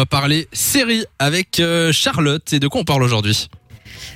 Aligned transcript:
va 0.00 0.06
parler 0.06 0.48
série 0.54 1.04
avec 1.18 1.60
euh, 1.60 1.92
Charlotte. 1.92 2.54
Et 2.54 2.58
de 2.58 2.68
quoi 2.68 2.80
on 2.80 2.84
parle 2.84 3.02
aujourd'hui? 3.02 3.48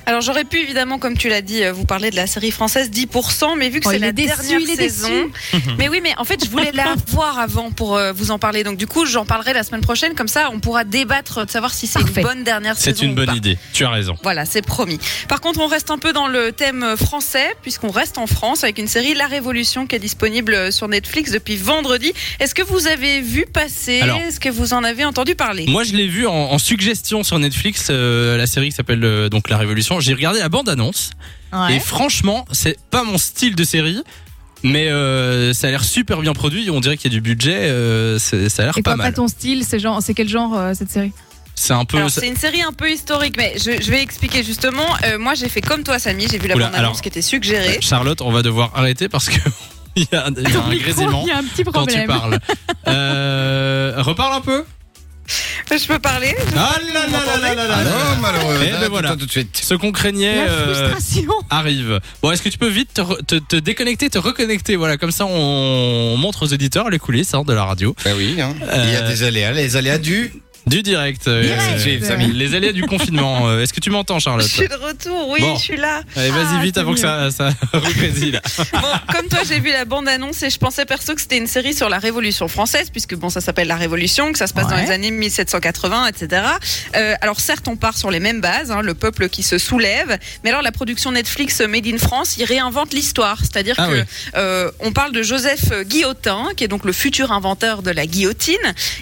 Alors 0.05 0.21
j'aurais 0.21 0.43
pu 0.45 0.59
évidemment, 0.59 0.99
comme 0.99 1.17
tu 1.17 1.29
l'as 1.29 1.41
dit, 1.41 1.63
euh, 1.63 1.71
vous 1.73 1.85
parler 1.85 2.09
de 2.11 2.15
la 2.15 2.27
série 2.27 2.51
française 2.51 2.89
10%, 2.89 3.57
mais 3.57 3.69
vu 3.69 3.79
que 3.79 3.87
Oh, 3.87 3.91
c'est 3.91 3.99
la 3.99 4.11
déçu, 4.11 4.27
dernière 4.29 4.75
saison, 4.75 5.29
mais 5.77 5.89
oui, 5.89 5.99
mais 6.01 6.13
en 6.17 6.23
fait 6.23 6.43
je 6.43 6.49
voulais 6.49 6.71
la 6.73 6.95
voir 7.07 7.37
avant 7.39 7.71
pour 7.71 7.97
euh, 7.97 8.11
vous 8.13 8.31
en 8.31 8.39
parler. 8.39 8.63
Donc 8.63 8.77
du 8.77 8.87
coup 8.87 9.05
j'en 9.05 9.25
parlerai 9.25 9.53
la 9.53 9.63
semaine 9.63 9.81
prochaine, 9.81 10.15
comme 10.15 10.27
ça 10.27 10.49
on 10.51 10.59
pourra 10.59 10.83
débattre 10.83 11.45
de 11.45 11.51
savoir 11.51 11.73
si 11.73 11.87
c'est 11.87 11.99
une 11.99 12.23
bonne 12.23 12.43
dernière 12.43 12.75
saison. 12.77 12.95
C'est 12.97 13.05
une 13.05 13.11
ou 13.11 13.15
bonne 13.15 13.25
pas. 13.27 13.35
idée. 13.35 13.57
Tu 13.73 13.85
as 13.85 13.89
raison. 13.89 14.17
Voilà, 14.23 14.45
c'est 14.45 14.61
promis. 14.63 14.99
Par 15.27 15.41
contre, 15.41 15.59
on 15.59 15.67
reste 15.67 15.91
un 15.91 15.97
peu 15.97 16.13
dans 16.13 16.27
le 16.27 16.51
thème 16.51 16.95
français, 16.97 17.55
puisqu'on 17.61 17.91
reste 17.91 18.17
en 18.17 18.27
France 18.27 18.63
avec 18.63 18.79
une 18.79 18.87
série 18.87 19.13
La 19.13 19.27
Révolution 19.27 19.85
qui 19.87 19.95
est 19.95 19.99
disponible 19.99 20.71
sur 20.71 20.87
Netflix 20.87 21.31
depuis 21.31 21.55
vendredi. 21.57 22.13
Est-ce 22.39 22.55
que 22.55 22.61
vous 22.63 22.87
avez 22.87 23.21
vu 23.21 23.45
passer? 23.51 24.01
Alors. 24.01 24.17
Est-ce 24.19 24.39
que 24.39 24.49
vous 24.49 24.73
en 24.73 24.83
avez 24.83 25.05
entendu 25.05 25.35
parler? 25.35 25.65
Moi, 25.67 25.83
je 25.83 25.93
l'ai 25.93 26.07
vu 26.07 26.25
en, 26.25 26.33
en 26.33 26.57
suggestion 26.57 27.23
sur 27.23 27.37
Netflix, 27.39 27.87
euh, 27.89 28.37
la 28.37 28.47
série 28.47 28.69
qui 28.69 28.75
s'appelle 28.75 29.03
euh, 29.03 29.29
donc 29.29 29.49
La 29.49 29.57
Révolution. 29.57 29.74
J'ai 29.99 30.13
regardé 30.13 30.39
la 30.39 30.49
bande-annonce 30.49 31.11
et 31.69 31.79
franchement, 31.79 32.45
c'est 32.51 32.77
pas 32.89 33.03
mon 33.03 33.17
style 33.17 33.55
de 33.55 33.63
série. 33.63 34.01
Mais 34.63 34.87
euh, 34.89 35.53
ça 35.53 35.67
a 35.67 35.69
l'air 35.69 35.83
super 35.83 36.21
bien 36.21 36.33
produit. 36.33 36.69
On 36.71 36.79
dirait 36.79 36.97
qu'il 36.97 37.11
y 37.11 37.15
a 37.15 37.17
du 37.17 37.21
budget. 37.21 37.53
euh, 37.69 38.17
c'est- 38.17 38.49
ça 38.49 38.63
a 38.63 38.65
l'air 38.65 38.77
Et 38.77 38.81
pas 38.81 38.91
quoi, 38.91 38.97
pas 38.97 39.03
mal. 39.03 39.13
ton 39.13 39.27
style 39.27 39.63
C'est 39.63 39.77
genre, 39.79 40.01
c'est 40.01 40.13
quel 40.15 40.27
genre 40.27 40.57
euh, 40.57 40.73
cette 40.73 40.89
série? 40.89 41.11
C'est 41.53 41.73
un 41.73 41.85
peu. 41.85 41.97
Alors, 41.97 42.09
ça- 42.09 42.21
c'est 42.21 42.27
une 42.27 42.35
série 42.35 42.63
un 42.63 42.73
peu 42.73 42.89
historique, 42.91 43.35
mais 43.37 43.53
je, 43.57 43.79
je 43.81 43.91
vais 43.91 44.01
expliquer 44.01 44.43
justement. 44.43 44.87
Euh, 45.03 45.19
moi, 45.19 45.35
j'ai 45.35 45.49
fait 45.49 45.61
comme 45.61 45.83
toi, 45.83 45.99
Samy. 45.99 46.27
J'ai 46.29 46.39
vu 46.39 46.47
la 46.47 46.55
Oula, 46.55 46.65
bande-annonce 46.67 46.99
qui 47.01 47.09
était 47.09 47.21
suggérée. 47.21 47.77
Charlotte, 47.81 48.21
on 48.21 48.31
va 48.31 48.41
devoir 48.41 48.71
arrêter 48.75 49.07
parce 49.07 49.29
que 49.29 49.39
il 49.95 50.07
y 50.11 50.15
a, 50.15 50.27
il 50.35 50.49
y 50.49 50.55
a 50.57 50.63
un 50.65 50.75
grésillement 50.75 51.21
Il 51.25 51.29
y 51.29 51.31
a 51.31 51.37
un 51.37 51.43
petit 51.43 51.63
quand 51.63 51.85
tu 51.85 51.93
problème. 51.95 52.07
parles. 52.07 52.39
Euh, 52.87 53.93
reparle 53.97 54.33
un 54.33 54.41
peu. 54.41 54.63
Je 55.77 55.87
peux 55.87 55.99
parler 55.99 56.33
Ah 56.55 56.77
là 56.93 57.05
là 57.07 57.19
là 57.25 57.37
là 57.37 57.55
là 57.55 57.67
là. 57.67 57.77
Oh, 57.85 58.21
malheureux. 58.21 58.55
Eh 58.63 58.71
ben 58.79 58.87
voilà. 58.89 59.15
tout 59.17 59.25
de 59.25 59.31
suite. 59.31 59.59
Ce 59.61 59.73
qu'on 59.73 59.91
craignait 59.91 60.45
La 60.45 60.51
euh, 60.51 60.89
frustration. 60.91 61.31
arrive. 61.49 61.99
Bon, 62.21 62.31
est-ce 62.31 62.41
que 62.41 62.49
tu 62.49 62.57
peux 62.57 62.69
vite 62.69 62.93
te, 62.93 63.01
re- 63.01 63.23
te- 63.25 63.35
te 63.35 63.55
déconnecter, 63.57 64.09
te 64.09 64.17
reconnecter? 64.17 64.77
Voilà, 64.77 64.97
comme 64.97 65.11
ça 65.11 65.25
on 65.25 66.15
montre 66.17 66.43
aux 66.43 66.47
éditeurs 66.47 66.89
les 66.89 66.99
coulisses 66.99 67.33
hein, 67.33 67.43
de 67.45 67.53
la 67.53 67.65
radio. 67.65 67.93
Ben 68.05 68.15
oui, 68.17 68.39
hein. 68.41 68.53
il 68.61 68.91
y 68.93 68.95
a 68.95 69.01
Euh, 69.03 69.07
des 69.09 69.23
aléas, 69.23 69.51
les 69.51 69.75
aléas 69.75 69.97
du. 69.97 70.31
Du 70.67 70.81
direct. 70.81 71.27
euh, 71.27 71.43
Direct. 71.43 72.03
euh, 72.09 72.17
les 72.33 72.55
aléas 72.55 72.71
du 72.71 72.83
confinement. 72.83 73.35
Euh, 73.45 73.61
Est-ce 73.61 73.73
que 73.73 73.79
tu 73.79 73.89
m'entends, 73.91 74.17
Je 74.17 74.23
Charlotte 74.23 74.47
suis 74.47 74.67
de 74.67 74.73
retour, 74.73 75.29
oui, 75.29 75.39
Bon. 75.41 75.55
je 75.55 75.61
suis 75.61 75.77
là. 75.77 76.01
Allez, 76.15 76.29
vas-y 76.31 76.55
Ah, 76.57 76.61
vite 76.63 76.77
avant 76.77 76.93
que 76.93 76.99
ça, 76.99 77.29
ça 77.29 77.45
là. 77.73 78.41
Bon, 78.73 79.13
comme 79.13 79.27
toi, 79.27 79.39
j'ai 79.47 79.59
vu 79.59 79.71
la 79.71 79.85
bande-annonce 79.85 80.41
et 80.41 80.49
je 80.49 80.57
pensais 80.57 80.85
perso 80.85 81.13
que 81.13 81.21
c'était 81.21 81.37
une 81.37 81.45
série 81.47 81.73
sur 81.73 81.89
la 81.89 81.99
Révolution 81.99 82.47
française, 82.47 82.89
puisque 82.89 83.15
bon, 83.15 83.29
ça 83.29 83.41
s'appelle 83.41 83.67
La 83.67 83.75
Révolution, 83.75 84.31
que 84.31 84.37
ça 84.37 84.47
se 84.47 84.53
passe 84.53 84.67
dans 84.67 84.77
les 84.77 84.89
années 84.89 85.11
1780, 85.11 86.07
etc. 86.07 86.41
Euh, 86.95 87.13
alors 87.21 87.39
certes, 87.39 87.67
on 87.67 87.75
part 87.75 87.97
sur 87.97 88.09
les 88.09 88.19
mêmes 88.19 88.41
bases, 88.41 88.71
hein, 88.71 88.81
le 88.81 88.93
peuple 88.95 89.29
qui 89.29 89.43
se 89.43 89.57
soulève, 89.57 90.17
mais 90.43 90.49
alors 90.49 90.61
la 90.63 90.71
production 90.71 91.11
Netflix 91.11 91.61
Made 91.61 91.85
in 91.87 91.97
France, 91.97 92.37
il 92.37 92.45
réinvente 92.45 92.93
l'histoire, 92.93 93.37
c'est-à-dire 93.41 93.75
Ah 93.77 93.87
que 93.87 93.93
oui. 93.93 94.71
on 94.79 94.91
parle 94.91 95.11
de 95.11 95.21
Joseph 95.21 95.71
Guillotin, 95.83 96.47
qui 96.57 96.63
est 96.63 96.67
donc 96.69 96.85
le 96.85 96.93
futur 96.93 97.31
inventeur 97.31 97.83
de 97.83 97.91
la 97.91 98.07
guillotine. 98.07 98.55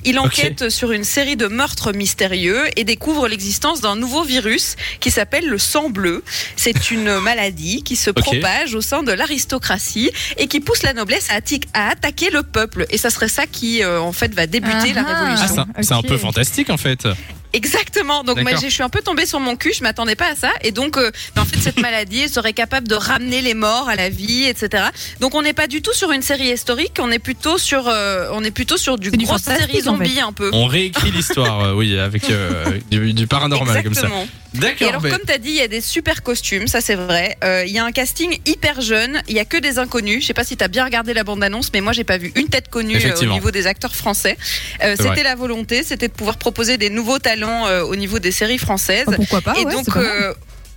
Il 0.04 0.20
enquête 0.20 0.70
sur 0.70 0.92
une 0.92 1.04
série 1.06 1.38
de 1.38 1.48
meurtres 1.54 1.94
mystérieux 1.94 2.64
et 2.76 2.84
découvre 2.84 3.28
l'existence 3.30 3.80
d'un 3.80 3.96
nouveau 3.96 4.24
virus 4.24 4.76
qui 5.00 5.12
s'appelle 5.12 5.48
le 5.48 5.58
sang 5.58 5.90
bleu. 5.90 6.24
C'est 6.58 6.92
une 6.92 7.20
maladie 7.30 7.84
qui 7.84 7.96
se 7.96 8.10
propage 8.12 8.76
au 8.76 8.82
sein 8.82 9.04
de 9.04 9.12
l'aristocratie 9.14 10.12
et 10.38 10.48
qui 10.48 10.60
pousse 10.60 10.84
la 10.84 10.94
noblesse 10.94 11.30
à, 11.30 11.40
atti- 11.40 11.64
à 11.74 11.90
attaquer 11.90 12.30
le 12.30 12.44
peuple. 12.44 12.86
Et 12.90 12.98
ça 12.98 13.10
serait 13.10 13.28
ça 13.30 13.46
qui, 13.48 13.84
euh, 13.84 14.02
en 14.02 14.12
fait, 14.12 14.34
va 14.34 14.48
débuter 14.48 14.92
la 14.94 15.02
Ah. 15.02 15.06
Ah, 15.08 15.20
révolution. 15.24 15.56
ça- 15.56 15.68
c'est 15.82 15.94
un 15.94 16.02
peu 16.02 16.18
fantastique 16.18 16.70
en 16.70 16.78
fait. 16.78 17.08
Exactement. 17.54 18.24
Donc 18.24 18.42
moi, 18.42 18.52
je 18.62 18.68
suis 18.68 18.84
un 18.84 18.90
peu 18.90 19.02
tombée 19.02 19.26
sur 19.26 19.40
mon 19.40 19.56
cul. 19.56 19.72
Je 19.74 19.84
m'attendais 19.84 20.16
pas 20.16 20.32
à 20.32 20.36
ça. 20.36 20.52
Et 20.62 20.72
donc, 20.72 20.98
euh, 20.98 21.12
ben, 21.36 21.44
en 21.44 21.46
fait, 21.46 21.60
cette 21.60 21.80
maladie 21.82 22.22
elle 22.22 22.30
serait 22.30 22.54
capable 22.54 22.88
de 22.88 22.96
ramener 22.96 23.42
les 23.42 23.54
morts 23.54 23.88
à 23.90 23.96
la 23.96 24.10
vie, 24.10 24.46
etc. 24.46 24.86
Donc, 25.20 25.36
on 25.36 25.42
n'est 25.42 25.54
pas 25.54 25.68
du 25.68 25.82
tout 25.82 25.94
sur 25.94 26.12
une 26.12 26.22
série 26.24 26.52
historique. 26.52 26.98
On 27.00 27.12
est 27.12 27.20
plutôt 27.20 27.58
sur, 27.58 27.88
euh, 27.88 28.28
on 28.32 28.44
est 28.44 28.52
plutôt 28.52 28.78
sur 28.78 28.98
du 28.98 29.12
grosse 29.12 29.44
série 29.44 29.60
fantastique, 29.60 29.88
en 29.88 29.98
fait. 29.98 30.06
zombie 30.06 30.20
un 30.20 30.34
peu. 30.34 30.50
On 30.54 30.66
réécrit 30.66 31.12
l'histoire, 31.12 31.62
euh, 31.62 31.74
oui, 31.74 31.98
avec 31.98 32.30
euh, 32.30 32.80
du, 32.92 33.14
du 33.14 33.28
paranormal 33.28 33.84
comme 33.84 33.94
ça. 33.94 34.10
Exactement. 34.54 34.54
Et 34.54 34.60
D'accord. 34.60 34.90
alors, 34.90 35.02
mais- 35.02 35.10
comme 35.12 35.26
tu 35.28 35.34
as 35.34 35.38
dit, 35.38 35.50
il 35.50 35.56
y 35.56 35.62
a 35.62 35.68
des 35.68 35.82
super 35.82 36.24
costumes, 36.24 36.68
ça 36.68 36.82
c'est 36.82 36.96
vrai. 36.96 37.38
Euh, 37.44 37.64
Il 37.66 37.72
y 37.74 37.80
a 37.80 37.86
un 37.86 37.92
casting 37.92 38.38
hyper 38.46 38.82
jeune, 38.82 39.22
il 39.28 39.36
y 39.36 39.40
a 39.40 39.46
que 39.46 39.58
des 39.58 39.80
inconnus. 39.80 40.22
Je 40.22 40.28
sais 40.28 40.34
pas 40.34 40.44
si 40.44 40.58
tu 40.58 40.64
as 40.64 40.68
bien 40.68 40.84
regardé 40.86 41.14
la 41.14 41.24
bande-annonce, 41.24 41.72
mais 41.74 41.82
moi 41.82 41.94
j'ai 41.94 42.04
pas 42.04 42.18
vu 42.18 42.32
une 42.36 42.48
tête 42.48 42.70
connue 42.70 42.98
euh, 43.04 43.16
au 43.22 43.26
niveau 43.26 43.52
des 43.52 43.68
acteurs 43.68 43.96
français. 43.96 44.38
Euh, 44.84 44.96
c'était 44.98 45.24
la 45.24 45.36
volonté, 45.36 45.84
c'était 45.84 46.08
de 46.08 46.14
pouvoir 46.14 46.38
proposer 46.38 46.78
des 46.78 46.90
nouveaux 46.90 47.20
talents 47.20 47.68
euh, 47.68 47.84
au 47.84 47.96
niveau 47.96 48.20
des 48.20 48.32
séries 48.32 48.58
françaises. 48.58 49.06
Oh, 49.08 49.14
pourquoi 49.16 49.42
pas 49.42 49.54
Et 49.60 49.66
ouais, 49.66 49.72
donc, 49.72 49.86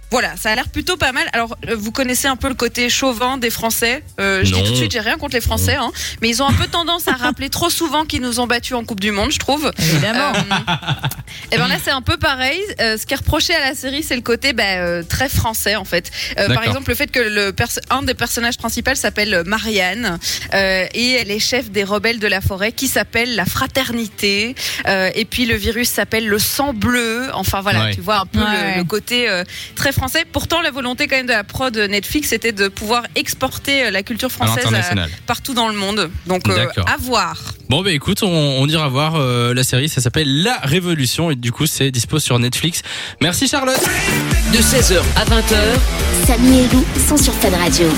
euh, 0.07 0.11
voilà, 0.11 0.37
ça 0.37 0.51
a 0.51 0.55
l'air 0.55 0.69
plutôt 0.69 0.97
pas 0.97 1.13
mal. 1.13 1.27
Alors, 1.33 1.57
euh, 1.69 1.75
vous 1.77 1.91
connaissez 1.93 2.29
un 2.29 2.37
peu 2.37 2.49
le 2.49 2.55
côté 2.55 2.89
chauvin 2.89 3.37
des 3.39 3.51
Français. 3.51 4.03
Euh, 4.21 4.45
je 4.45 4.53
dis 4.53 4.63
tout 4.63 4.71
de 4.71 4.77
suite, 4.77 4.93
j'ai 4.93 5.01
rien 5.01 5.17
contre 5.19 5.35
les 5.35 5.41
Français, 5.41 5.75
hein, 5.77 5.91
mais 6.23 6.29
ils 6.29 6.43
ont 6.43 6.47
un 6.49 6.53
peu 6.53 6.67
tendance 6.67 7.09
à 7.09 7.13
rappeler 7.13 7.51
trop 7.51 7.71
souvent 7.71 8.05
qu'ils 8.05 8.23
nous 8.23 8.41
ont 8.41 8.47
battus 8.47 8.75
en 8.77 8.85
Coupe 8.85 9.01
du 9.01 9.11
Monde, 9.11 9.33
je 9.33 9.39
trouve. 9.39 9.71
Évidemment. 9.79 10.33
et 11.53 11.57
ben 11.59 11.69
là, 11.69 11.77
c'est 11.83 11.91
un 11.91 12.03
peu 12.03 12.17
pareil. 12.17 12.61
Euh, 12.81 12.97
ce 12.97 13.07
qui 13.07 13.15
est 13.15 13.19
reproché 13.19 13.55
à 13.55 13.61
la 13.61 13.75
série, 13.75 14.03
c'est 14.03 14.17
le 14.17 14.23
côté 14.23 14.53
bah, 14.53 14.63
euh, 14.79 15.03
très 15.03 15.29
français, 15.29 15.77
en 15.77 15.85
fait. 15.85 16.11
Euh, 16.39 16.53
par 16.55 16.65
exemple, 16.65 16.89
le 16.91 16.95
fait 16.95 17.11
que 17.11 17.21
le 17.21 17.55
un 17.91 18.03
des 18.03 18.15
personnages 18.15 18.59
principaux 18.59 18.95
s'appelle 18.95 19.43
Marianne 19.47 20.19
euh, 20.55 20.87
et 20.95 21.13
elle 21.13 21.31
est 21.31 21.39
chef 21.41 21.71
des 21.71 21.85
rebelles 21.85 22.19
de 22.19 22.27
la 22.29 22.41
forêt 22.41 22.73
qui 22.73 22.87
s'appelle 22.89 23.35
la 23.35 23.45
fraternité. 23.45 24.55
Euh, 24.87 25.11
et 25.15 25.25
puis 25.25 25.47
le 25.47 25.55
virus 25.57 25.89
s'appelle 25.89 26.27
le 26.29 26.39
sang 26.39 26.73
bleu. 26.75 27.29
Enfin 27.35 27.61
voilà, 27.61 27.85
Ouais. 27.87 27.95
tu 27.95 28.01
vois 28.01 28.21
un 28.21 28.27
peu 28.27 28.39
Ouais. 28.41 28.73
le, 28.75 28.79
le 28.79 28.85
côté 28.85 29.29
euh, 29.29 29.45
très 29.75 29.93
français. 29.97 30.25
Pourtant, 30.31 30.63
la 30.63 30.71
volonté 30.71 31.09
quand 31.09 31.17
même 31.17 31.27
de 31.27 31.33
la 31.33 31.45
prod 31.45 31.77
Netflix, 31.77 32.29
c'était 32.29 32.53
de 32.53 32.69
pouvoir 32.69 33.03
exporter 33.17 33.87
euh, 33.87 33.91
la 33.91 34.03
culture 34.03 34.31
française 34.31 34.59
à- 34.67 34.71
l'international. 34.71 35.11
partout 35.27 35.55
dans 35.55 35.69
le 35.69 35.75
monde. 35.75 36.11
Donc, 36.27 36.49
euh, 36.49 36.67
à 36.87 36.97
voir. 36.99 37.37
Bon 37.69 37.83
bah 37.83 37.91
écoute, 37.91 38.23
on, 38.23 38.29
on 38.29 38.67
ira 38.69 38.89
voir 38.89 39.15
euh, 39.17 39.53
la 39.53 39.65
série, 39.65 39.89
ça 39.89 40.01
s'appelle 40.01 40.43
La 40.45 40.59
Révolution 40.63 41.31
et 41.33 41.35
du 41.35 41.51
coup 41.51 41.67
c'est 41.67 41.91
dispo 41.91 42.21
sur 42.21 42.39
Netflix. 42.39 42.83
Merci 43.21 43.49
Charlotte. 43.49 43.81
De 44.53 44.59
16h 44.59 45.01
à 45.17 45.25
20h, 45.25 46.27
Samy 46.27 46.61
et 46.61 46.69
Lou 46.69 46.85
sont 47.09 47.17
sur 47.17 47.35
Fan 47.35 47.55
Radio. 47.55 47.89